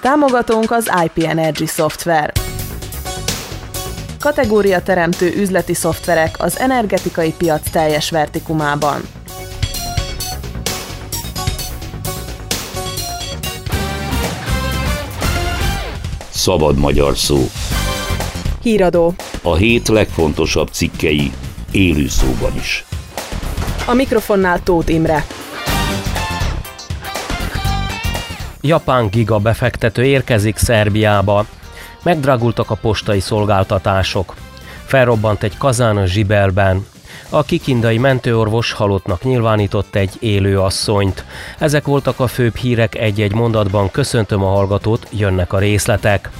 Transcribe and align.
Támogatónk 0.00 0.70
az 0.70 0.90
IP 1.04 1.24
Energy 1.24 1.66
Software. 1.66 2.32
Kategória 4.20 4.82
teremtő 4.82 5.32
üzleti 5.36 5.74
szoftverek 5.74 6.34
az 6.38 6.58
energetikai 6.58 7.32
piac 7.38 7.70
teljes 7.70 8.10
vertikumában. 8.10 9.00
Szabad 16.28 16.76
magyar 16.76 17.16
szó. 17.16 17.38
Híradó. 18.62 19.14
A 19.42 19.54
hét 19.54 19.88
legfontosabb 19.88 20.68
cikkei 20.72 21.32
élő 21.70 22.08
szóban 22.08 22.52
is. 22.56 22.84
A 23.86 23.94
mikrofonnál 23.94 24.62
Tóth 24.62 24.92
Imre. 24.92 25.26
Japán 28.68 29.08
giga 29.08 29.38
befektető 29.38 30.04
érkezik 30.04 30.56
Szerbiába. 30.56 31.46
Megdrágultak 32.02 32.70
a 32.70 32.74
postai 32.74 33.20
szolgáltatások. 33.20 34.34
Felrobbant 34.84 35.42
egy 35.42 35.56
kazán 35.56 35.96
a 35.96 36.06
zsibelben. 36.06 36.86
A 37.30 37.42
kikindai 37.42 37.98
mentőorvos 37.98 38.72
halottnak 38.72 39.22
nyilvánított 39.22 39.94
egy 39.94 40.16
élő 40.20 40.60
asszonyt. 40.60 41.24
Ezek 41.58 41.84
voltak 41.84 42.20
a 42.20 42.26
főbb 42.26 42.56
hírek 42.56 42.94
egy-egy 42.94 43.34
mondatban. 43.34 43.90
Köszöntöm 43.90 44.42
a 44.44 44.48
hallgatót, 44.48 45.06
jönnek 45.10 45.52
a 45.52 45.58
részletek. 45.58 46.30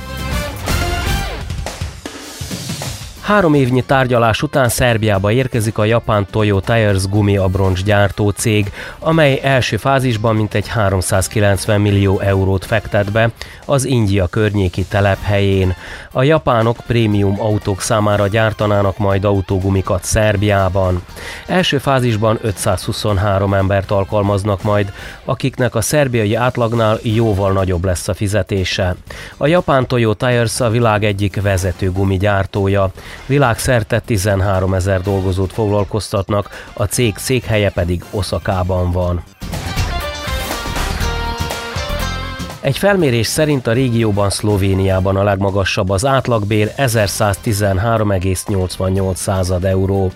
Három 3.28 3.55
évnyi 3.55 3.82
tárgyalás 3.82 4.42
után 4.42 4.68
Szerbiába 4.68 5.32
érkezik 5.32 5.78
a 5.78 5.84
japán 5.84 6.27
Toyo 6.30 6.60
Tires 6.60 7.09
gumiabroncs 7.09 7.82
gyártó 7.82 8.30
cég, 8.30 8.73
amely 8.98 9.41
első 9.42 9.77
fázisban 9.77 10.36
mintegy 10.36 10.69
390 10.69 11.80
millió 11.80 12.20
eurót 12.20 12.64
fektet 12.64 13.12
be 13.12 13.30
az 13.64 13.84
India 13.84 14.27
környéki 14.27 14.84
telephelyén. 14.84 15.74
A 16.12 16.22
japánok 16.22 16.77
prémium 16.86 17.41
autók 17.41 17.80
számára 17.80 18.27
gyártanának 18.27 18.98
majd 18.98 19.25
autógumikat 19.25 20.05
Szerbiában. 20.05 21.02
Első 21.47 21.78
fázisban 21.78 22.39
523 22.42 23.55
embert 23.55 23.91
alkalmaznak 23.91 24.62
majd, 24.62 24.92
akiknek 25.24 25.74
a 25.74 25.80
szerbiai 25.80 26.34
átlagnál 26.34 26.98
jóval 27.02 27.52
nagyobb 27.52 27.84
lesz 27.84 28.08
a 28.08 28.14
fizetése. 28.14 28.95
A 29.36 29.47
japán 29.47 29.86
Toyo 29.86 30.14
Tires 30.14 30.61
a 30.61 30.70
világ 30.70 31.05
egyik 31.05 31.42
vezető 31.42 31.92
gumigyártója. 31.92 32.91
Világszerte 33.27 34.00
13 34.00 34.74
ezer 34.74 35.00
dolgozót 35.00 35.52
foglalkoztatnak, 35.52 36.48
a 36.72 36.84
cég 36.84 37.16
székhelye 37.16 37.70
pedig 37.70 38.05
Oszakában 38.11 38.92
van. 38.92 39.22
Egy 42.61 42.78
felmérés 42.78 43.27
szerint 43.27 43.67
a 43.67 43.73
régióban 43.73 44.31
Szlovéniában 44.31 45.17
a 45.17 45.23
legmagasabb 45.23 45.91
az 45.91 46.06
átlagbér 46.06 46.73
1113,88 46.77 49.64
euró. 49.64 50.12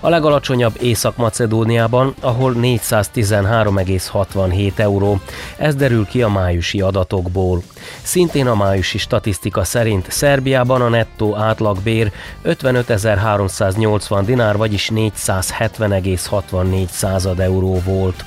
A 0.00 0.08
legalacsonyabb 0.08 0.72
Észak-Macedóniában, 0.80 2.14
ahol 2.20 2.54
413,67 2.54 4.78
euró. 4.78 5.20
Ez 5.56 5.74
derül 5.74 6.06
ki 6.06 6.22
a 6.22 6.28
májusi 6.28 6.80
adatokból. 6.80 7.62
Szintén 8.02 8.46
a 8.46 8.54
májusi 8.54 8.98
statisztika 8.98 9.64
szerint 9.64 10.10
Szerbiában 10.10 10.82
a 10.82 10.88
nettó 10.88 11.36
átlagbér 11.36 12.12
55.380 12.44 14.22
dinár, 14.24 14.56
vagyis 14.56 14.90
470,64 14.94 17.38
euró 17.38 17.82
volt. 17.84 18.24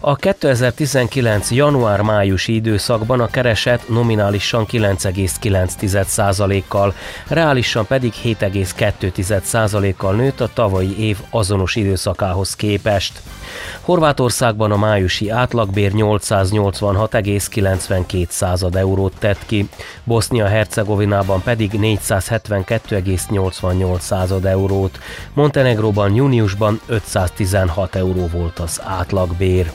A 0.00 0.16
2019. 0.16 1.50
január-májusi 1.50 2.54
időszakban 2.54 3.20
a 3.20 3.26
kereset 3.26 3.88
nominálisan 3.88 4.66
9,9%-kal, 4.70 6.94
reálisan 7.28 7.86
pedig 7.86 8.12
7,2%-kal 8.24 10.14
nőtt 10.14 10.40
a 10.40 10.50
tavalyi 10.54 11.06
év 11.06 11.18
azonos 11.30 11.76
időszakához 11.76 12.56
képest. 12.56 13.22
Horvátországban 13.80 14.72
a 14.72 14.76
májusi 14.76 15.30
átlagbér 15.30 15.92
886,92 15.94 18.74
eurót 18.74 19.12
tett 19.18 19.46
ki, 19.46 19.68
Bosznia-Hercegovinában 20.04 21.42
pedig 21.42 21.70
472,88 21.74 24.44
eurót, 24.44 24.98
Montenegróban 25.34 26.14
júniusban 26.14 26.80
516 26.86 27.96
euró 27.96 28.28
volt 28.32 28.58
az 28.58 28.80
átlagbér. 28.84 29.72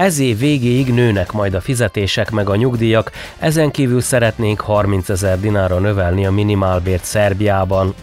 Ez 0.00 0.18
év 0.18 0.38
végéig 0.38 0.92
nőnek 0.92 1.32
majd 1.32 1.54
a 1.54 1.60
fizetések 1.60 2.30
meg 2.30 2.48
a 2.48 2.56
nyugdíjak, 2.56 3.10
ezen 3.38 3.70
kívül 3.70 4.00
szeretnénk 4.00 4.60
30 4.60 5.08
ezer 5.08 5.40
dinára 5.40 5.78
növelni 5.78 6.26
a 6.26 6.30
minimálbért 6.30 7.04
Szerbiában. 7.04 7.94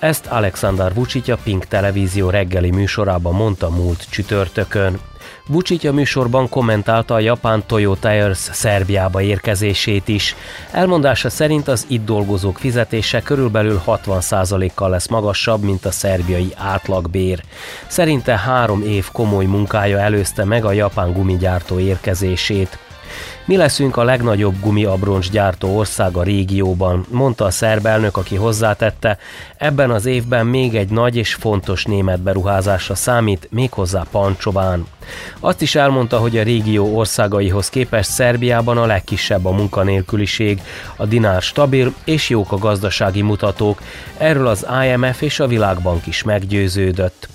Ezt 0.00 0.26
Alexander 0.26 0.94
Vucic 0.94 1.28
a 1.28 1.38
Pink 1.44 1.64
televízió 1.64 2.30
reggeli 2.30 2.70
műsorában 2.70 3.34
mondta 3.34 3.70
múlt 3.70 4.06
csütörtökön. 4.10 4.98
Vucic 5.46 5.84
a 5.84 5.92
műsorban 5.92 6.48
kommentálta 6.48 7.14
a 7.14 7.18
japán 7.18 7.62
Toyo 7.66 7.94
Tires 7.94 8.36
Szerbiába 8.36 9.22
érkezését 9.22 10.08
is. 10.08 10.34
Elmondása 10.70 11.30
szerint 11.30 11.68
az 11.68 11.86
itt 11.88 12.04
dolgozók 12.04 12.58
fizetése 12.58 13.22
körülbelül 13.22 13.82
60%-kal 13.86 14.90
lesz 14.90 15.08
magasabb, 15.08 15.62
mint 15.62 15.84
a 15.84 15.90
szerbiai 15.90 16.52
átlagbér. 16.56 17.42
Szerinte 17.86 18.38
három 18.38 18.82
év 18.82 19.08
komoly 19.12 19.44
munkája 19.44 19.98
előzte 19.98 20.44
meg 20.44 20.64
a 20.64 20.72
japán 20.72 21.12
gumigyártó 21.12 21.78
érkezését. 21.78 22.78
Mi 23.44 23.56
leszünk 23.56 23.96
a 23.96 24.02
legnagyobb 24.02 24.60
gumiabroncs 24.60 25.30
gyártó 25.30 25.76
ország 25.76 26.16
a 26.16 26.22
régióban, 26.22 27.06
mondta 27.08 27.44
a 27.44 27.50
szerb 27.50 27.86
elnök, 27.86 28.16
aki 28.16 28.36
hozzátette, 28.36 29.18
ebben 29.56 29.90
az 29.90 30.06
évben 30.06 30.46
még 30.46 30.74
egy 30.74 30.90
nagy 30.90 31.16
és 31.16 31.34
fontos 31.34 31.84
német 31.84 32.20
beruházásra 32.20 32.94
számít, 32.94 33.48
méghozzá 33.50 34.06
Pancsován. 34.10 34.86
Azt 35.40 35.62
is 35.62 35.74
elmondta, 35.74 36.18
hogy 36.18 36.38
a 36.38 36.42
régió 36.42 36.96
országaihoz 36.96 37.68
képest 37.68 38.10
Szerbiában 38.10 38.78
a 38.78 38.86
legkisebb 38.86 39.46
a 39.46 39.50
munkanélküliség, 39.50 40.60
a 40.96 41.06
dinár 41.06 41.42
stabil 41.42 41.94
és 42.04 42.28
jók 42.28 42.52
a 42.52 42.58
gazdasági 42.58 43.22
mutatók. 43.22 43.82
Erről 44.18 44.46
az 44.46 44.66
IMF 44.84 45.22
és 45.22 45.40
a 45.40 45.46
Világbank 45.46 46.06
is 46.06 46.22
meggyőződött. 46.22 47.28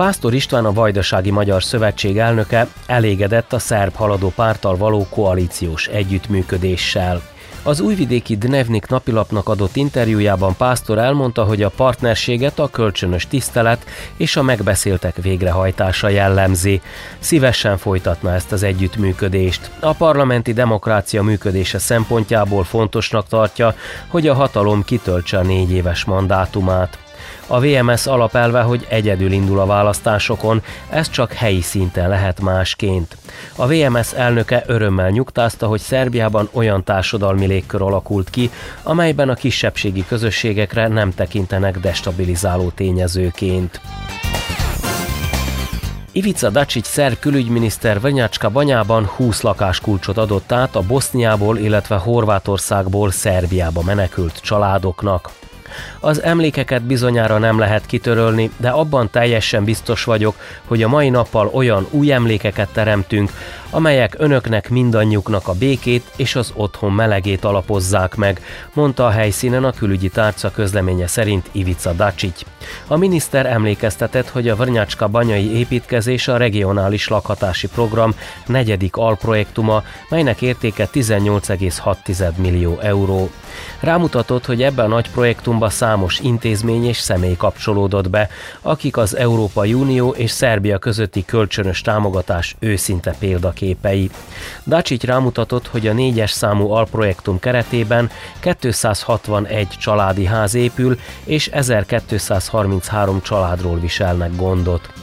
Pásztor 0.00 0.34
István 0.34 0.64
a 0.64 0.72
Vajdasági 0.72 1.30
Magyar 1.30 1.62
Szövetség 1.62 2.18
elnöke 2.18 2.66
elégedett 2.86 3.52
a 3.52 3.58
szerb 3.58 3.94
haladó 3.94 4.32
pártal 4.36 4.76
való 4.76 5.06
koalíciós 5.10 5.86
együttműködéssel. 5.86 7.22
Az 7.62 7.80
újvidéki 7.80 8.36
Dnevnik 8.36 8.86
napilapnak 8.86 9.48
adott 9.48 9.76
interjújában 9.76 10.56
Pásztor 10.56 10.98
elmondta, 10.98 11.44
hogy 11.44 11.62
a 11.62 11.70
partnerséget 11.70 12.58
a 12.58 12.70
kölcsönös 12.70 13.26
tisztelet 13.26 13.84
és 14.16 14.36
a 14.36 14.42
megbeszéltek 14.42 15.16
végrehajtása 15.16 16.08
jellemzi. 16.08 16.80
Szívesen 17.18 17.78
folytatna 17.78 18.34
ezt 18.34 18.52
az 18.52 18.62
együttműködést. 18.62 19.70
A 19.80 19.92
parlamenti 19.92 20.52
demokrácia 20.52 21.22
működése 21.22 21.78
szempontjából 21.78 22.64
fontosnak 22.64 23.28
tartja, 23.28 23.74
hogy 24.08 24.28
a 24.28 24.34
hatalom 24.34 24.82
kitöltse 24.82 25.38
a 25.38 25.42
négy 25.42 25.70
éves 25.70 26.04
mandátumát. 26.04 26.98
A 27.52 27.60
VMS 27.60 28.06
alapelve, 28.06 28.60
hogy 28.60 28.86
egyedül 28.88 29.32
indul 29.32 29.58
a 29.58 29.66
választásokon, 29.66 30.62
ez 30.90 31.10
csak 31.10 31.32
helyi 31.32 31.60
szinten 31.60 32.08
lehet 32.08 32.40
másként. 32.40 33.16
A 33.56 33.66
VMS 33.66 34.12
elnöke 34.12 34.62
örömmel 34.66 35.10
nyugtázta, 35.10 35.66
hogy 35.66 35.80
Szerbiában 35.80 36.48
olyan 36.52 36.84
társadalmi 36.84 37.46
légkör 37.46 37.82
alakult 37.82 38.30
ki, 38.30 38.50
amelyben 38.82 39.28
a 39.28 39.34
kisebbségi 39.34 40.04
közösségekre 40.08 40.88
nem 40.88 41.14
tekintenek 41.14 41.78
destabilizáló 41.78 42.68
tényezőként. 42.68 43.80
Ivica 46.12 46.50
Dacic 46.50 46.88
szerb 46.88 47.18
külügyminiszter 47.18 48.00
Venyácska 48.00 48.48
Banyában 48.48 49.06
20 49.06 49.42
lakáskulcsot 49.42 50.16
adott 50.16 50.52
át 50.52 50.76
a 50.76 50.82
Boszniából, 50.82 51.58
illetve 51.58 51.96
Horvátországból 51.96 53.10
Szerbiába 53.10 53.82
menekült 53.82 54.40
családoknak. 54.40 55.30
Az 56.00 56.22
emlékeket 56.22 56.82
bizonyára 56.82 57.38
nem 57.38 57.58
lehet 57.58 57.86
kitörölni, 57.86 58.50
de 58.56 58.68
abban 58.68 59.10
teljesen 59.10 59.64
biztos 59.64 60.04
vagyok, 60.04 60.34
hogy 60.64 60.82
a 60.82 60.88
mai 60.88 61.10
nappal 61.10 61.50
olyan 61.52 61.86
új 61.90 62.12
emlékeket 62.12 62.68
teremtünk, 62.72 63.30
amelyek 63.70 64.14
önöknek 64.18 64.68
mindannyiuknak 64.68 65.48
a 65.48 65.52
békét 65.52 66.10
és 66.16 66.36
az 66.36 66.52
otthon 66.54 66.92
melegét 66.92 67.44
alapozzák 67.44 68.14
meg, 68.14 68.40
mondta 68.72 69.06
a 69.06 69.10
helyszínen 69.10 69.64
a 69.64 69.72
külügyi 69.72 70.08
tárca 70.08 70.50
közleménye 70.50 71.06
szerint 71.06 71.48
Ivica 71.52 71.92
Dacic. 71.92 72.40
A 72.86 72.96
miniszter 72.96 73.46
emlékeztetett, 73.46 74.28
hogy 74.28 74.48
a 74.48 74.56
Vrnyacska 74.56 75.08
banyai 75.08 75.58
építkezés 75.58 76.28
a 76.28 76.36
regionális 76.36 77.08
lakhatási 77.08 77.68
program 77.68 78.14
negyedik 78.46 78.96
alprojektuma, 78.96 79.82
melynek 80.08 80.42
értéke 80.42 80.88
18,6 80.92 82.34
millió 82.36 82.78
euró. 82.78 83.30
Rámutatott, 83.80 84.46
hogy 84.46 84.62
ebben 84.62 84.84
a 84.84 84.88
nagy 84.88 85.10
projektumba 85.10 85.68
számos 85.68 86.18
intézmény 86.18 86.86
és 86.86 86.98
személy 86.98 87.36
kapcsolódott 87.36 88.10
be, 88.10 88.28
akik 88.62 88.96
az 88.96 89.16
Európai 89.16 89.74
Unió 89.74 90.10
és 90.10 90.30
Szerbia 90.30 90.78
közötti 90.78 91.24
kölcsönös 91.24 91.80
támogatás 91.80 92.56
őszinte 92.58 93.14
példaképei. 93.60 94.10
Dacic 94.66 95.04
rámutatott, 95.04 95.66
hogy 95.66 95.86
a 95.86 95.92
négyes 95.92 96.30
számú 96.30 96.70
alprojektum 96.70 97.38
keretében 97.38 98.10
261 98.40 99.68
családi 99.68 100.24
ház 100.24 100.54
épül, 100.54 100.98
és 101.24 101.46
1233 101.46 103.22
családról 103.22 103.78
viselnek 103.78 104.36
gondot. 104.36 104.99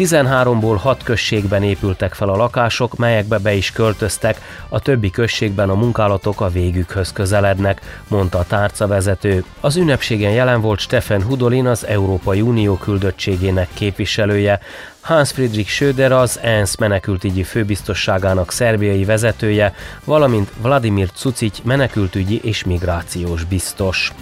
13-ból 0.00 0.76
6 0.80 1.02
községben 1.02 1.62
épültek 1.62 2.14
fel 2.14 2.28
a 2.28 2.36
lakások, 2.36 2.96
melyekbe 2.96 3.38
be 3.38 3.52
is 3.54 3.70
költöztek, 3.70 4.40
a 4.68 4.80
többi 4.80 5.10
községben 5.10 5.70
a 5.70 5.74
munkálatok 5.74 6.40
a 6.40 6.48
végükhöz 6.48 7.12
közelednek, 7.12 8.02
mondta 8.08 8.38
a 8.38 8.44
tárcavezető. 8.44 9.44
Az 9.60 9.76
ünnepségen 9.76 10.30
jelen 10.30 10.60
volt 10.60 10.78
Stefan 10.78 11.22
Hudolin, 11.22 11.66
az 11.66 11.86
Európai 11.86 12.40
Unió 12.40 12.74
küldöttségének 12.74 13.68
képviselője, 13.74 14.60
Hans 15.00 15.30
Friedrich 15.30 15.70
Söder 15.70 16.12
az 16.12 16.38
ENSZ 16.42 16.76
menekültügyi 16.76 17.42
főbiztosságának 17.42 18.52
szerbiai 18.52 19.04
vezetője, 19.04 19.74
valamint 20.04 20.50
Vladimir 20.62 21.10
Cucic 21.10 21.58
menekültügyi 21.64 22.40
és 22.42 22.64
migrációs 22.64 23.44
biztos. 23.44 24.12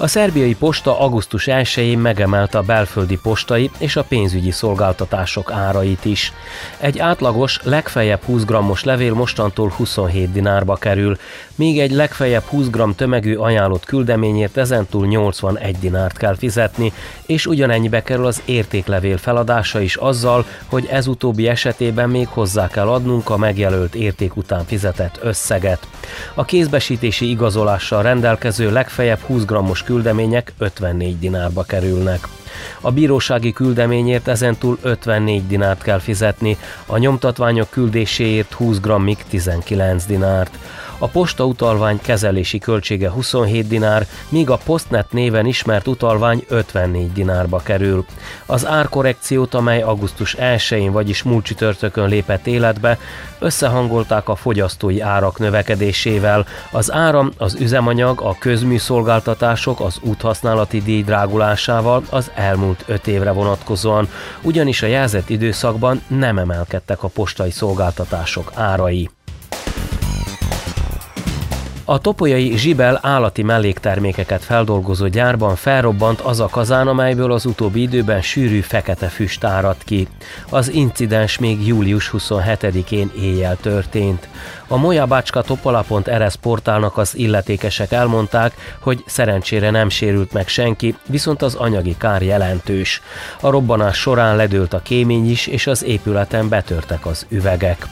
A 0.00 0.06
szerbiai 0.06 0.54
posta 0.54 1.00
augusztus 1.00 1.44
1-én 1.50 1.98
megemelte 1.98 2.58
a 2.58 2.62
belföldi 2.62 3.18
postai 3.22 3.70
és 3.78 3.96
a 3.96 4.04
pénzügyi 4.04 4.50
szolgáltatások 4.50 5.50
árait 5.50 6.04
is. 6.04 6.32
Egy 6.78 6.98
átlagos, 6.98 7.60
legfeljebb 7.62 8.22
20 8.22 8.44
grammos 8.44 8.84
levél 8.84 9.14
mostantól 9.14 9.68
27 9.68 10.32
dinárba 10.32 10.76
kerül, 10.76 11.16
míg 11.54 11.80
egy 11.80 11.90
legfeljebb 11.90 12.42
20 12.42 12.68
g 12.68 12.94
tömegű 12.96 13.34
ajánlott 13.34 13.84
küldeményért 13.84 14.56
ezentúl 14.56 15.06
81 15.06 15.78
dinárt 15.78 16.16
kell 16.16 16.36
fizetni, 16.36 16.92
és 17.26 17.46
ugyanennyibe 17.46 18.02
kerül 18.02 18.26
az 18.26 18.42
értéklevél 18.44 19.18
feladása 19.18 19.80
is 19.80 19.96
azzal, 19.96 20.46
hogy 20.66 20.88
ez 20.90 21.06
utóbbi 21.06 21.48
esetében 21.48 22.10
még 22.10 22.28
hozzá 22.28 22.68
kell 22.68 22.88
adnunk 22.88 23.30
a 23.30 23.36
megjelölt 23.36 23.94
érték 23.94 24.36
után 24.36 24.64
fizetett 24.64 25.18
összeget. 25.22 25.86
A 26.34 26.44
kézbesítési 26.44 27.30
igazolással 27.30 28.02
rendelkező 28.02 28.72
legfeljebb 28.72 29.20
20 29.20 29.44
grammos 29.44 29.82
küldemények 29.90 30.52
54 30.58 31.18
dinárba 31.18 31.62
kerülnek. 31.62 32.28
A 32.80 32.90
bírósági 32.90 33.52
küldeményért 33.52 34.28
ezentúl 34.28 34.78
54 34.82 35.46
dinárt 35.46 35.82
kell 35.82 35.98
fizetni, 35.98 36.56
a 36.86 36.98
nyomtatványok 36.98 37.70
küldéséért 37.70 38.52
20 38.52 38.80
grammig 38.80 39.18
19 39.28 40.04
dinárt. 40.04 40.58
A 41.02 41.06
posta 41.06 41.44
utalvány 41.44 42.00
kezelési 42.00 42.58
költsége 42.58 43.10
27 43.10 43.68
dinár, 43.68 44.06
míg 44.28 44.50
a 44.50 44.56
Postnet 44.64 45.12
néven 45.12 45.46
ismert 45.46 45.86
utalvány 45.86 46.44
54 46.48 47.12
dinárba 47.12 47.58
kerül. 47.58 48.04
Az 48.46 48.66
árkorrekciót, 48.66 49.54
amely 49.54 49.82
augusztus 49.82 50.36
1-én, 50.38 50.92
vagyis 50.92 51.22
múlt 51.22 51.44
csütörtökön 51.44 52.08
lépett 52.08 52.46
életbe, 52.46 52.98
összehangolták 53.38 54.28
a 54.28 54.34
fogyasztói 54.34 55.00
árak 55.00 55.38
növekedésével. 55.38 56.46
Az 56.70 56.92
áram, 56.92 57.30
az 57.38 57.54
üzemanyag, 57.54 58.20
a 58.20 58.36
közműszolgáltatások, 58.38 59.80
az 59.80 59.98
úthasználati 60.02 60.82
díj 60.82 61.02
drágulásával 61.02 62.02
az 62.10 62.30
elmúlt 62.34 62.84
5 62.86 63.06
évre 63.06 63.30
vonatkozóan, 63.30 64.08
ugyanis 64.42 64.82
a 64.82 64.86
jelzett 64.86 65.28
időszakban 65.28 66.02
nem 66.06 66.38
emelkedtek 66.38 67.02
a 67.02 67.08
postai 67.08 67.50
szolgáltatások 67.50 68.52
árai. 68.54 69.10
A 71.90 71.98
topolyai 71.98 72.56
Zsibel 72.56 72.98
állati 73.02 73.42
melléktermékeket 73.42 74.44
feldolgozó 74.44 75.06
gyárban 75.06 75.56
felrobbant 75.56 76.20
az 76.20 76.40
a 76.40 76.46
kazán, 76.46 76.88
amelyből 76.88 77.32
az 77.32 77.44
utóbbi 77.44 77.82
időben 77.82 78.22
sűrű 78.22 78.60
fekete 78.60 79.06
füst 79.06 79.44
árad 79.44 79.76
ki. 79.84 80.08
Az 80.50 80.72
incidens 80.72 81.38
még 81.38 81.66
július 81.66 82.10
27-én 82.12 83.10
éjjel 83.20 83.56
történt. 83.56 84.28
A 84.68 84.76
Moja 84.76 85.22
Topola.rs 85.30 86.36
portálnak 86.36 86.96
az 86.96 87.16
illetékesek 87.16 87.92
elmondták, 87.92 88.76
hogy 88.80 89.02
szerencsére 89.06 89.70
nem 89.70 89.88
sérült 89.88 90.32
meg 90.32 90.48
senki, 90.48 90.96
viszont 91.06 91.42
az 91.42 91.54
anyagi 91.54 91.96
kár 91.98 92.22
jelentős. 92.22 93.02
A 93.40 93.50
robbanás 93.50 93.98
során 93.98 94.36
ledőlt 94.36 94.72
a 94.72 94.82
kémény 94.82 95.30
is, 95.30 95.46
és 95.46 95.66
az 95.66 95.84
épületen 95.84 96.48
betörtek 96.48 97.06
az 97.06 97.26
üvegek. 97.28 97.86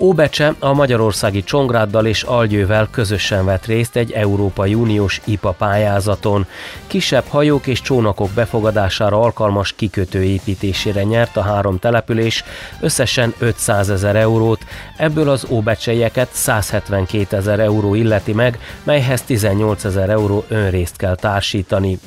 Óbecse 0.00 0.54
a 0.58 0.72
magyarországi 0.72 1.42
Csongráddal 1.42 2.06
és 2.06 2.22
Algyővel 2.22 2.88
közösen 2.90 3.44
vett 3.44 3.66
részt 3.66 3.96
egy 3.96 4.12
Európai 4.12 4.74
Uniós 4.74 5.20
IPA 5.24 5.52
pályázaton. 5.52 6.46
Kisebb 6.86 7.24
hajók 7.28 7.66
és 7.66 7.80
csónakok 7.80 8.30
befogadására 8.30 9.20
alkalmas 9.20 9.72
kikötő 9.72 10.22
építésére 10.22 11.02
nyert 11.02 11.36
a 11.36 11.42
három 11.42 11.78
település 11.78 12.44
összesen 12.80 13.34
500 13.38 13.90
ezer 13.90 14.16
eurót, 14.16 14.64
ebből 14.96 15.28
az 15.28 15.46
óbecseieket 15.48 16.28
172 16.32 17.36
ezer 17.36 17.60
euró 17.60 17.94
illeti 17.94 18.32
meg, 18.32 18.58
melyhez 18.82 19.22
18 19.22 19.84
ezer 19.84 20.10
euró 20.10 20.44
önrészt 20.48 20.96
kell 20.96 21.14
társítani. 21.14 21.98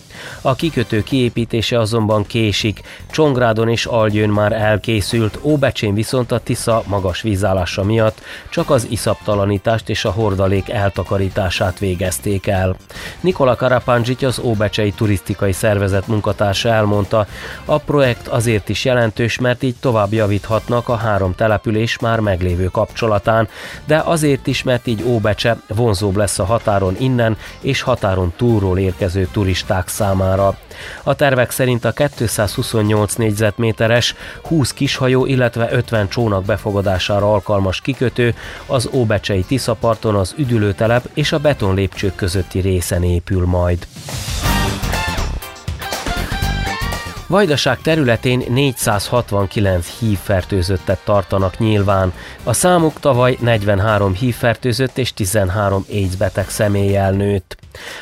A 0.42 0.56
kikötő 0.56 1.04
kiépítése 1.04 1.80
azonban 1.80 2.26
késik, 2.26 2.82
Csongrádon 3.12 3.70
és 3.70 3.86
Algyőn 3.86 4.30
már 4.30 4.52
elkészült, 4.52 5.40
Óbecsén 5.42 5.94
viszont 5.94 6.32
a 6.32 6.40
Tisza 6.40 6.84
magas 6.88 7.22
vízállása 7.22 7.81
hatása 7.82 7.84
miatt 7.84 8.22
csak 8.50 8.70
az 8.70 8.88
iszaptalanítást 8.90 9.90
és 9.90 10.06
a 10.06 10.12
hordalék 10.12 10.70
eltakarítását 10.70 11.80
végezték 11.80 12.48
el. 12.48 12.76
Nikola 13.22 13.56
Karapandzsit 13.56 14.24
az 14.24 14.40
Óbecsei 14.40 14.92
Turisztikai 14.92 15.52
Szervezet 15.52 16.08
munkatársa 16.08 16.70
elmondta, 16.70 17.28
a 17.66 17.78
projekt 17.78 18.28
azért 18.28 18.70
is 18.70 18.86
jelentős, 18.86 19.40
mert 19.40 19.64
így 19.64 19.76
tovább 19.80 20.14
javíthatnak 20.14 20.90
a 20.90 20.96
három 20.96 21.36
település 21.36 22.00
már 22.00 22.20
meglévő 22.20 22.66
kapcsolatán, 22.66 23.48
de 23.86 24.02
azért 24.06 24.48
is, 24.48 24.64
mert 24.64 24.88
így 24.88 25.04
Óbecse 25.04 25.58
vonzóbb 25.68 26.16
lesz 26.16 26.40
a 26.40 26.46
határon 26.46 26.96
innen 27.00 27.38
és 27.62 27.82
határon 27.82 28.34
túlról 28.38 28.78
érkező 28.78 29.28
turisták 29.32 29.88
számára. 29.88 30.58
A 31.04 31.16
tervek 31.16 31.52
szerint 31.52 31.86
a 31.86 31.92
228 31.92 33.14
négyzetméteres 33.16 34.16
20 34.44 34.74
kishajó, 34.74 35.26
illetve 35.26 35.68
50 35.72 36.10
csónak 36.10 36.46
befogadására 36.46 37.34
alkalmas 37.34 37.71
kikötő 37.80 38.36
az 38.66 38.90
Óbecsei 38.92 39.44
Tiszaparton 39.44 40.16
az 40.16 40.34
üdülőtelep 40.38 41.10
és 41.14 41.32
a 41.32 41.40
betonlépcsők 41.40 42.16
közötti 42.16 42.60
részen 42.60 43.04
épül 43.04 43.46
majd. 43.46 43.88
Vajdaság 47.32 47.82
területén 47.82 48.44
469 48.48 50.00
hívfertőzöttet 50.00 51.00
tartanak 51.04 51.60
nyilván. 51.60 52.14
A 52.44 52.54
számuk 52.54 53.00
tavaly 53.00 53.38
43 53.40 54.14
hívfertőzött 54.14 54.98
és 54.98 55.14
13 55.14 55.86
AIDS 55.92 56.16
beteg 56.16 56.50
személyel 56.50 57.12
nőtt. 57.12 57.58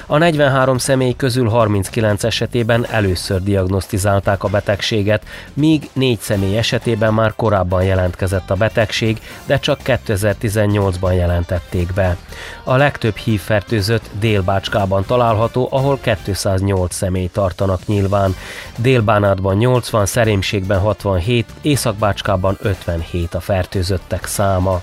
A 0.05 0.17
43 0.17 0.77
személy 0.77 1.13
közül 1.15 1.49
39 1.49 2.23
esetében 2.23 2.85
először 2.89 3.43
diagnosztizálták 3.43 4.43
a 4.43 4.47
betegséget, 4.47 5.23
míg 5.53 5.89
4 5.93 6.19
személy 6.19 6.57
esetében 6.57 7.13
már 7.13 7.33
korábban 7.35 7.83
jelentkezett 7.83 8.49
a 8.49 8.55
betegség, 8.55 9.21
de 9.45 9.59
csak 9.59 9.79
2018-ban 9.85 11.15
jelentették 11.15 11.93
be. 11.93 12.17
A 12.63 12.75
legtöbb 12.75 13.15
hívfertőzött 13.15 14.09
Délbácskában 14.19 15.05
található, 15.05 15.67
ahol 15.71 15.99
208 16.23 16.95
személy 16.95 17.29
tartanak 17.31 17.85
nyilván. 17.85 18.35
Délbánátban 18.77 19.55
80, 19.55 20.05
Szerémségben 20.05 20.79
67, 20.79 21.45
Északbácskában 21.61 22.57
57 22.61 23.33
a 23.33 23.39
fertőzöttek 23.39 24.25
száma. 24.25 24.81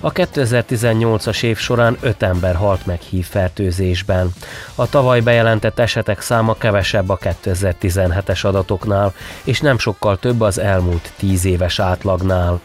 A 0.00 0.12
2018-as 0.12 1.42
év 1.42 1.58
során 1.58 1.96
5 2.00 2.22
ember 2.22 2.54
halt 2.54 2.86
meg 2.86 3.00
hívfertőzésben. 3.00 4.30
A 4.74 4.88
tavaly 4.88 5.20
bejelentett 5.20 5.78
esetek 5.78 6.20
száma 6.20 6.54
kevesebb 6.54 7.08
a 7.08 7.18
2017-es 7.18 8.44
adatoknál, 8.44 9.14
és 9.44 9.60
nem 9.60 9.78
sokkal 9.78 10.18
több 10.18 10.40
az 10.40 10.58
elmúlt 10.58 11.12
10 11.16 11.44
éves 11.44 11.78
átlagnál. 11.78 12.60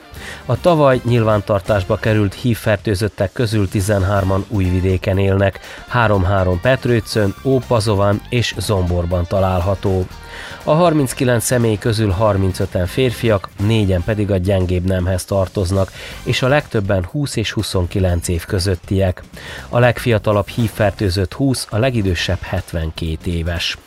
A 0.45 0.61
tavaly 0.61 1.01
nyilvántartásba 1.03 1.95
került 1.95 2.33
hívfertőzöttek 2.33 3.31
közül 3.31 3.67
13-an 3.73 4.47
újvidéken 4.47 5.17
élnek, 5.17 5.59
3-3 5.93 6.57
Petrőcön, 6.61 7.35
Ópazovan 7.43 8.21
és 8.29 8.55
Zomborban 8.57 9.25
található. 9.27 10.05
A 10.63 10.73
39 10.73 11.43
személy 11.43 11.77
közül 11.77 12.15
35-en 12.19 12.85
férfiak, 12.87 13.49
négyen 13.65 14.03
pedig 14.03 14.31
a 14.31 14.37
gyengébb 14.37 14.85
nemhez 14.85 15.25
tartoznak, 15.25 15.91
és 16.23 16.41
a 16.41 16.47
legtöbben 16.47 17.05
20 17.05 17.35
és 17.35 17.51
29 17.51 18.27
év 18.27 18.45
közöttiek. 18.45 19.23
A 19.69 19.79
legfiatalabb 19.79 20.47
hívfertőzött 20.47 21.33
20, 21.33 21.67
a 21.69 21.77
legidősebb 21.77 22.41
72 22.41 23.31
éves. 23.31 23.77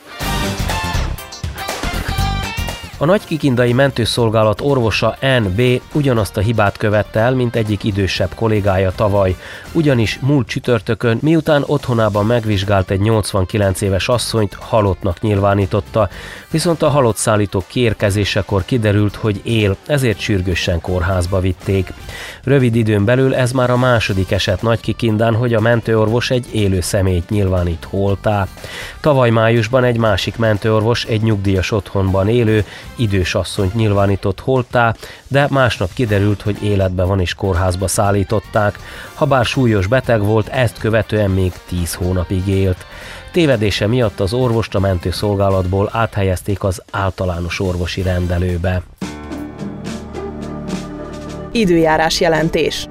A 3.01 3.05
Nagykikindai 3.05 3.73
mentőszolgálat 3.73 4.61
orvosa 4.61 5.17
NB 5.39 5.81
ugyanazt 5.93 6.37
a 6.37 6.41
hibát 6.41 6.77
követte 6.77 7.19
el, 7.19 7.35
mint 7.35 7.55
egyik 7.55 7.83
idősebb 7.83 8.33
kollégája 8.35 8.91
tavaly. 8.95 9.35
Ugyanis 9.71 10.19
múlt 10.21 10.47
csütörtökön, 10.47 11.17
miután 11.21 11.63
otthonában 11.65 12.25
megvizsgált 12.25 12.89
egy 12.89 12.99
89 12.99 13.81
éves 13.81 14.07
asszonyt, 14.07 14.53
halottnak 14.59 15.21
nyilvánította, 15.21 16.09
viszont 16.51 16.81
a 16.81 16.89
halott 16.89 17.15
szállítók 17.15 17.67
kiérkezésekor 17.67 18.65
kiderült, 18.65 19.15
hogy 19.15 19.41
él, 19.43 19.75
ezért 19.85 20.19
sürgősen 20.19 20.81
kórházba 20.81 21.39
vitték. 21.39 21.93
Rövid 22.43 22.75
időn 22.75 23.05
belül 23.05 23.35
ez 23.35 23.51
már 23.51 23.69
a 23.69 23.77
második 23.77 24.31
eset 24.31 24.61
Nagykikindán, 24.61 25.35
hogy 25.35 25.53
a 25.53 25.59
mentőorvos 25.59 26.29
egy 26.29 26.45
élő 26.51 26.81
személyt 26.81 27.29
nyilvánít 27.29 27.87
holtá. 27.89 28.47
Tavaly 29.01 29.29
májusban 29.29 29.83
egy 29.83 29.97
másik 29.97 30.37
mentőorvos 30.37 31.05
egy 31.05 31.21
nyugdíjas 31.21 31.71
otthonban 31.71 32.27
élő, 32.27 32.65
idős 32.99 33.35
asszonyt 33.35 33.73
nyilvánított 33.73 34.39
holtá, 34.39 34.95
de 35.27 35.47
másnap 35.49 35.93
kiderült, 35.93 36.41
hogy 36.41 36.63
életben 36.63 37.07
van 37.07 37.19
és 37.19 37.33
kórházba 37.33 37.87
szállították. 37.87 38.79
Habár 39.13 39.45
súlyos 39.45 39.87
beteg 39.87 40.23
volt, 40.23 40.47
ezt 40.47 40.77
követően 40.77 41.29
még 41.29 41.53
10 41.67 41.93
hónapig 41.93 42.47
élt. 42.47 42.85
Tévedése 43.31 43.87
miatt 43.87 44.19
az 44.19 44.33
orvost 44.33 44.75
a 44.75 44.79
mentőszolgálatból 44.79 45.89
áthelyezték 45.91 46.63
az 46.63 46.83
általános 46.91 47.59
orvosi 47.59 48.01
rendelőbe. 48.01 48.81
Időjárás 51.51 52.19
jelentés. 52.19 52.87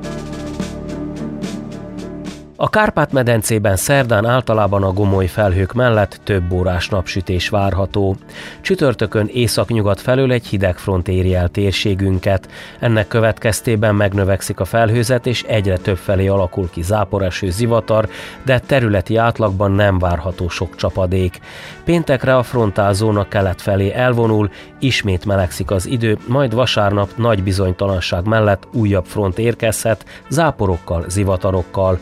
A 2.61 2.69
Kárpát-medencében 2.69 3.77
szerdán 3.77 4.25
általában 4.25 4.83
a 4.83 4.93
gomoly 4.93 5.27
felhők 5.27 5.73
mellett 5.73 6.21
több 6.25 6.53
órás 6.53 6.89
napsütés 6.89 7.49
várható. 7.49 8.17
Csütörtökön 8.61 9.29
északnyugat 9.33 10.01
felől 10.01 10.33
egy 10.33 10.47
hideg 10.47 10.79
front 10.79 11.09
éri 11.09 11.35
el 11.35 11.49
térségünket. 11.49 12.49
Ennek 12.79 13.09
következtében 13.09 13.95
megnövekszik 13.95 14.61
a 14.61 14.65
felhőzet, 14.65 15.27
és 15.27 15.43
egyre 15.43 15.77
több 15.77 15.97
felé 15.97 16.27
alakul 16.27 16.71
ki 16.71 16.83
záporeső 16.83 17.51
zivatar, 17.51 18.09
de 18.45 18.59
területi 18.59 19.17
átlagban 19.17 19.71
nem 19.71 19.99
várható 19.99 20.49
sok 20.49 20.77
csapadék. 20.77 21.41
Péntekre 21.85 22.37
a 22.37 22.43
frontálzóna 22.43 23.29
kelet 23.29 23.63
felé 23.63 23.93
elvonul, 23.93 24.51
ismét 24.79 25.25
melegszik 25.25 25.71
az 25.71 25.87
idő, 25.87 26.19
majd 26.27 26.55
vasárnap 26.55 27.09
nagy 27.17 27.43
bizonytalanság 27.43 28.27
mellett 28.27 28.69
újabb 28.73 29.05
front 29.05 29.39
érkezhet, 29.39 30.05
záporokkal, 30.29 31.05
zivatarokkal. 31.09 31.99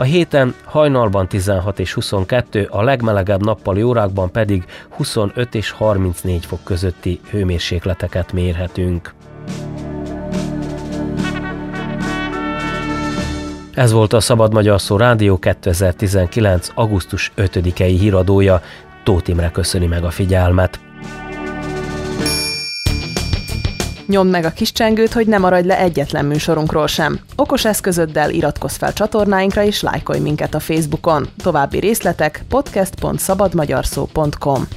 A 0.00 0.02
héten 0.02 0.54
hajnalban 0.64 1.28
16 1.28 1.78
és 1.78 1.92
22, 1.92 2.66
a 2.70 2.82
legmelegebb 2.82 3.44
nappali 3.44 3.82
órákban 3.82 4.30
pedig 4.30 4.64
25 4.90 5.54
és 5.54 5.70
34 5.70 6.46
fok 6.46 6.64
közötti 6.64 7.20
hőmérsékleteket 7.30 8.32
mérhetünk. 8.32 9.14
Ez 13.74 13.92
volt 13.92 14.12
a 14.12 14.20
Szabad 14.20 14.52
Magyar 14.52 14.80
Szó 14.80 14.96
Rádió 14.96 15.38
2019. 15.38 16.68
augusztus 16.74 17.32
5-i 17.36 17.96
híradója. 18.00 18.62
Tóth 19.02 19.28
Imre 19.28 19.50
köszöni 19.50 19.86
meg 19.86 20.04
a 20.04 20.10
figyelmet. 20.10 20.89
Nyomd 24.10 24.30
meg 24.30 24.44
a 24.44 24.50
kis 24.50 24.72
csengőt, 24.72 25.12
hogy 25.12 25.26
ne 25.26 25.38
maradj 25.38 25.66
le 25.66 25.78
egyetlen 25.78 26.24
műsorunkról 26.24 26.86
sem. 26.86 27.20
Okos 27.36 27.64
eszközöddel 27.64 28.30
iratkozz 28.30 28.76
fel 28.76 28.92
csatornáinkra 28.92 29.62
és 29.62 29.82
lájkolj 29.82 30.18
minket 30.18 30.54
a 30.54 30.60
Facebookon. 30.60 31.28
További 31.42 31.78
részletek 31.78 32.44
podcast.szabadmagyarszó.com 32.48 34.68